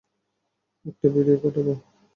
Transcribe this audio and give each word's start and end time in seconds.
একটা 0.85 1.07
ভিডিও 1.15 1.37
পাঠাব। 1.43 1.67